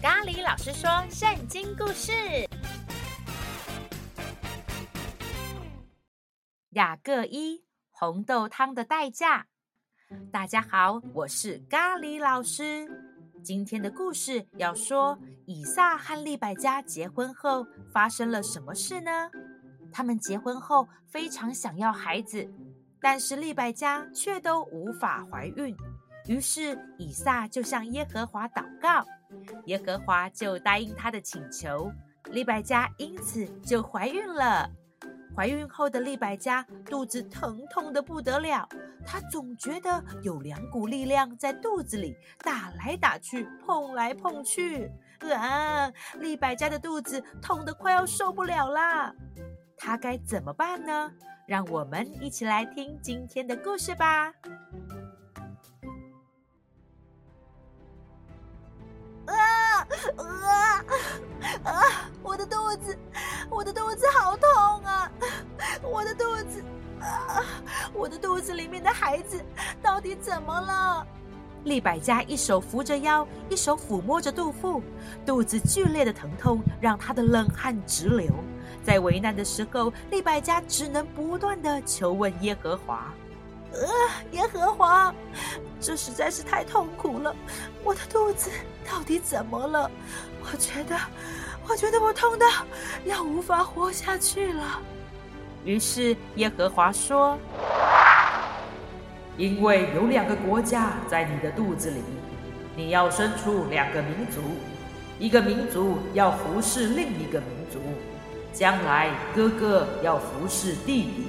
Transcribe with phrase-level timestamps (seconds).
[0.00, 2.12] 咖喱老师说圣经故事：
[6.70, 9.46] 雅各一红豆汤的代价。
[10.30, 12.88] 大家好，我是咖喱老师。
[13.42, 19.28] 今天的故事要说以撒和利百加结婚后发生了什么事呢？
[19.90, 22.48] 他们结婚后非常想要孩子，
[23.00, 25.76] 但是利百加却都无法怀孕。
[26.28, 29.04] 于是以撒就向耶和华祷告，
[29.66, 31.92] 耶和华就答应他的请求，
[32.30, 34.70] 利百加因此就怀孕了。
[35.36, 38.68] 怀孕后的利百加肚子疼痛得不得了，
[39.06, 44.90] 她总觉得有两股力量在肚子里打来打去，碰来碰去。
[45.32, 49.14] 啊，利百加的肚子痛得快要受不了啦！
[49.76, 51.12] 她该怎么办呢？
[51.46, 54.32] 让我们一起来听今天的故事吧。
[62.38, 62.96] 的肚子，
[63.50, 64.48] 我的肚子好痛
[64.84, 65.10] 啊！
[65.82, 66.62] 我的肚子
[67.00, 67.44] 啊！
[67.92, 69.44] 我的肚子里面的孩子
[69.82, 71.04] 到底怎么了？
[71.64, 74.80] 利百加一手扶着腰，一手抚摸着肚腹，
[75.26, 78.32] 肚子剧烈的疼痛让她的冷汗直流。
[78.84, 83.12] 在危难的时候，利百加只能不断的求问耶和华。
[83.72, 83.86] 呃，
[84.30, 85.12] 耶和华，
[85.80, 87.34] 这实在是太痛苦了，
[87.84, 88.50] 我的肚子
[88.88, 89.90] 到底怎么了？
[90.40, 90.96] 我觉得，
[91.68, 92.46] 我觉得我痛到
[93.04, 94.80] 要无法活下去了。
[95.64, 97.38] 于是耶和华说
[99.36, 102.02] ：“因为有两个国家在你的肚子里，
[102.74, 104.40] 你要生出两个民族，
[105.18, 107.78] 一个民族要服侍另一个民族，
[108.52, 111.26] 将来哥哥要服侍弟弟。”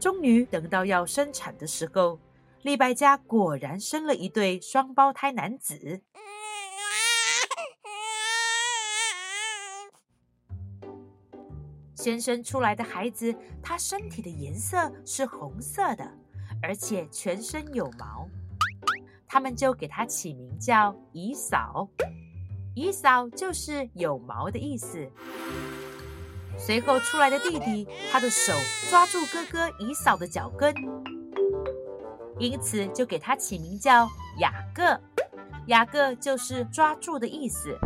[0.00, 2.18] 终于等到要生产的时候，
[2.62, 6.00] 利百加果然生了一对双胞胎男子。
[12.02, 13.32] 先生出来的孩子，
[13.62, 16.04] 他身体的颜色是红色的，
[16.60, 18.28] 而且全身有毛。
[19.28, 21.88] 他们就给他起名叫以嫂，
[22.74, 25.08] 以嫂就是有毛的意思。
[26.58, 28.52] 随后出来的弟弟，他的手
[28.90, 30.74] 抓住哥哥以嫂的脚跟，
[32.36, 35.00] 因此就给他起名叫雅各。
[35.68, 37.78] 雅各就是抓住的意思。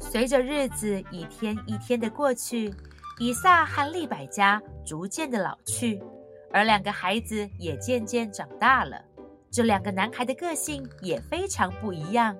[0.00, 2.72] 随着日子一天一天的过去，
[3.22, 6.02] 以撒和利百加逐渐的老去，
[6.50, 8.98] 而两个孩子也渐渐长大了。
[9.50, 12.34] 这两个男孩的个性也非常不一样。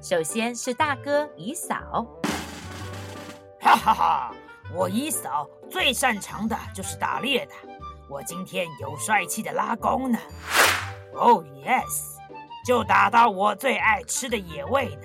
[0.00, 2.06] 首先是大哥以扫，
[3.60, 4.34] 哈哈哈。
[4.74, 7.52] 我以扫最擅长的就是打猎的，
[8.08, 10.18] 我今天有帅气的拉弓呢。
[11.12, 12.16] 哦，yes，
[12.66, 15.02] 就打到我最爱吃的野味呢。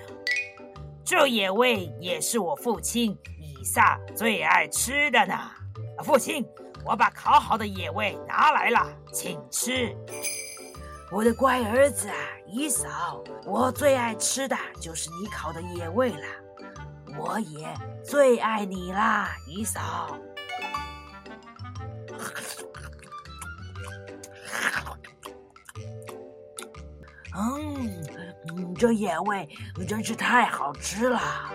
[1.04, 3.14] 这野味也是我父亲
[3.68, 5.34] 萨最爱吃的呢。
[6.02, 6.44] 父亲，
[6.86, 9.94] 我把烤好的野味拿来了，请吃。
[11.12, 12.14] 我的乖儿子啊，
[12.46, 16.24] 以扫，我最爱吃的就是你烤的野味了。
[17.18, 17.68] 我也
[18.02, 20.16] 最爱你啦，姨嫂。
[27.34, 29.48] 嗯，这野味
[29.86, 31.47] 真是太好吃了。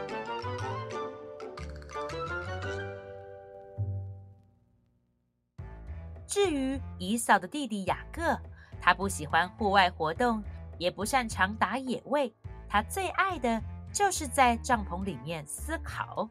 [6.33, 8.35] 至于以扫的弟弟雅各，
[8.81, 10.43] 他不喜欢户外活动，
[10.79, 12.33] 也不擅长打野味，
[12.67, 13.61] 他最爱的。
[13.91, 16.27] 就是在帐篷里面思考。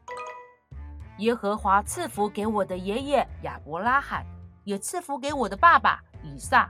[1.19, 4.25] 耶和华赐福给我的爷爷亚伯拉罕，
[4.65, 6.69] 也赐福给我的爸爸以撒。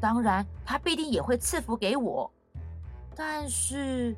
[0.00, 2.32] 当然，他必定也会赐福给我。
[3.14, 4.16] 但是，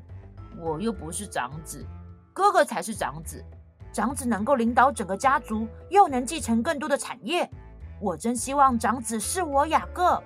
[0.57, 1.85] 我又不是长子，
[2.31, 3.43] 哥哥才是长子。
[3.91, 7.51] 长子能够领导整个家族，又能继承更多的产业。
[7.99, 10.21] 我真希望长子是我雅各。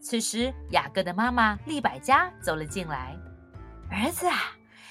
[0.00, 3.16] 此时，雅各的妈妈利百加走了进来。
[3.90, 4.36] 儿子啊，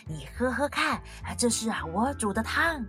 [0.06, 1.02] 你喝喝看，
[1.38, 2.86] 这是啊我煮的汤。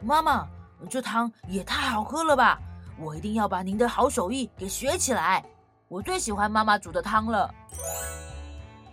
[0.00, 0.48] 妈妈，
[0.88, 2.58] 这汤也太好喝了吧！
[2.98, 5.44] 我一定要把您的好手艺给学起来。
[5.86, 7.54] 我最喜欢妈妈煮的汤了。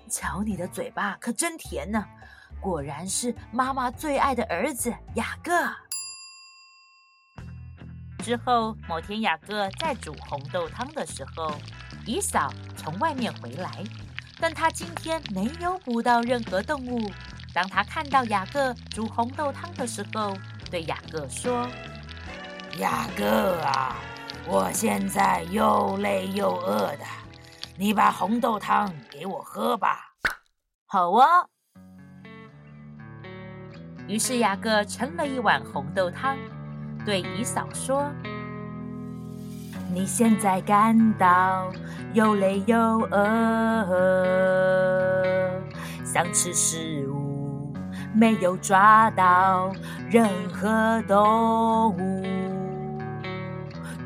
[0.07, 2.06] 瞧你的嘴巴可真甜呢，
[2.60, 5.52] 果然是妈妈最爱的儿子雅各。
[8.24, 11.54] 之后某天，雅各在煮红豆汤的时候。
[12.07, 13.84] 姨嫂从外面回来，
[14.40, 17.12] 但他今天没有捕到任何动物。
[17.52, 20.38] 当他看到雅各煮红豆汤的时候，
[20.69, 21.68] 对雅各说
[22.78, 23.96] ：“雅各啊，
[24.46, 27.06] 我现在又累又饿的，
[27.75, 30.13] 你把红豆汤给我喝吧。
[30.86, 31.48] 好啊。
[34.07, 36.38] 于是雅各盛了一碗红豆汤，
[37.04, 38.06] 对以扫说
[39.92, 41.72] ：“你现在感到
[42.13, 42.78] 又累又
[43.12, 43.88] 饿，
[46.04, 47.74] 想吃食物，
[48.13, 49.72] 没有抓到
[50.07, 52.24] 任何动物，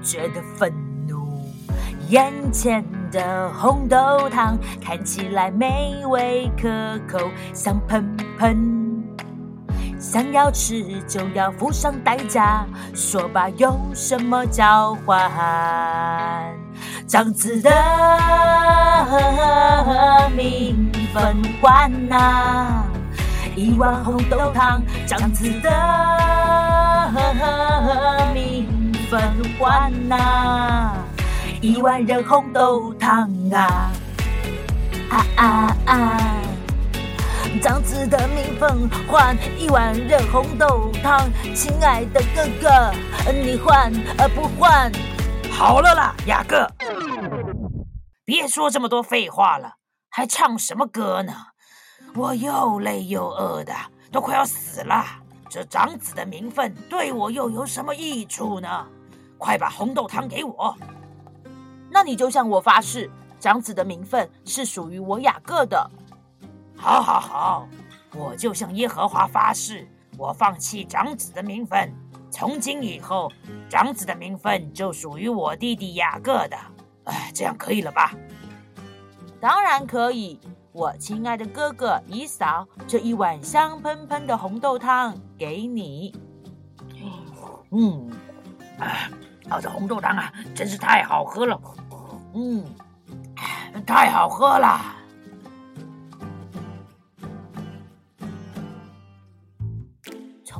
[0.01, 0.73] 觉得愤
[1.09, 1.43] 怒。
[2.07, 2.81] 眼前
[3.11, 8.79] 的红豆汤看起来美味可口，香喷喷。”
[9.99, 12.65] 想要吃就要付上代价，
[12.95, 15.29] 说吧，有什么交换？
[17.05, 17.69] 长子的
[20.35, 22.83] 名分换呐，
[23.55, 25.69] 一碗红豆汤，长子的
[28.33, 29.21] 名分
[29.59, 30.93] 换呐，
[31.59, 33.91] 一碗热红豆汤啊
[35.09, 36.38] 啊啊啊！
[37.61, 44.89] 长子的名分换一碗热红豆汤，亲爱的哥哥，你换而不换？
[45.51, 46.65] 好了啦，雅各，
[48.23, 49.73] 别说这么多废话了，
[50.09, 51.33] 还唱什么歌呢？
[52.15, 53.73] 我又累又饿的，
[54.09, 55.03] 都快要死了。
[55.49, 58.87] 这长子的名分对我又有什么益处呢？
[59.37, 60.73] 快把红豆汤给我。
[61.89, 65.91] 那你就向我发誓，长子的名分是属于我雅各的。
[66.81, 67.67] 好，好，好，
[68.15, 69.85] 我就向耶和华发誓，
[70.17, 71.93] 我放弃长子的名分。
[72.31, 73.29] 从今以后，
[73.67, 76.57] 长子的名分就属于我弟弟雅各的。
[77.03, 78.13] 哎，这样可以了吧？
[79.41, 80.39] 当然可以，
[80.71, 86.15] 我亲爱的哥哥你嫂，这一碗香喷喷的红豆汤给你。
[87.71, 88.09] 嗯，
[88.79, 91.59] 啊，这红豆汤啊，真是太好喝了。
[92.33, 92.63] 嗯，
[93.85, 94.95] 太好喝了。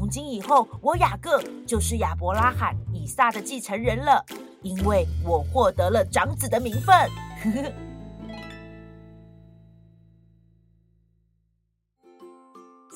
[0.09, 4.25] 今以后，我雅各就是亚伯拉罕、以撒的继承人了，
[4.63, 6.95] 因为我获得了长子的名分。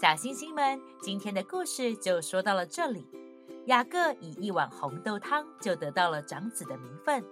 [0.02, 3.08] 小星星们，今天的故事就说到了这里。
[3.68, 7.24] 雅各以一碗红豆汤就得到了长子的名分。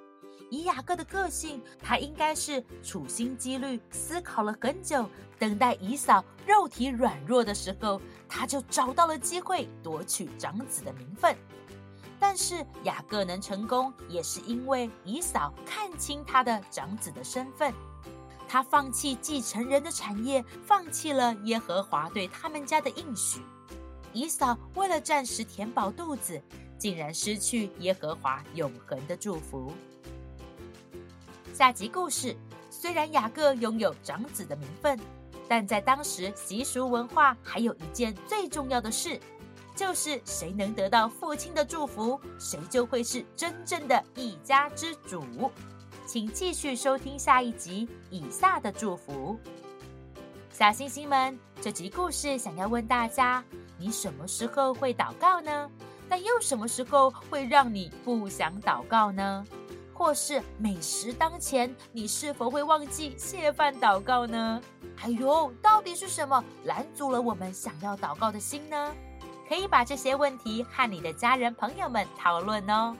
[0.51, 5.09] 以雅各的个性，他应该是处心积虑思考了很久，
[5.39, 11.33] 等待以嫂肉体软弱的时候，他就找到了机会夺取长子的名分。
[12.19, 17.73] 但是雅各能成功，也是因为以嫂看清他的长子的身份，
[18.45, 23.39] 他放弃继承人的产业，放弃了耶和华对他们家的应许。
[24.11, 26.41] 以嫂为了暂时填饱肚子，
[26.77, 29.71] 竟然失去耶和华永恒的祝福。
[31.61, 32.35] 下集故事，
[32.71, 34.99] 虽然雅各拥有长子的名分，
[35.47, 39.19] 但在当时习俗文化还有一件最重要的事，
[39.75, 45.23] 就是谁能得到父亲的祝福，谁就会是真正的一家之主。
[46.07, 49.37] 请继续收听下一集《以撒的祝福》。
[50.49, 53.43] 小星星们，这集故事想要问大家：
[53.77, 55.69] 你什么时候会祷告呢？
[56.09, 59.45] 但又什么时候会让你不想祷告呢？
[60.01, 64.59] 或是美食当前，你是否会忘记谢饭祷告呢？
[65.03, 68.91] 哎呦，到底是什么拦阻了我们想要祷告的心呢？
[69.47, 72.95] 可以把这些问题和你的家人朋友们讨论哦。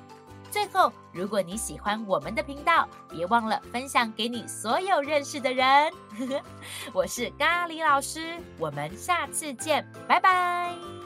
[0.52, 5.92] 最后，如果你喜欢我们的频道，别忘了分享给你所有认识的人。
[6.94, 11.01] 我是咖喱老师，我们下次见，拜拜。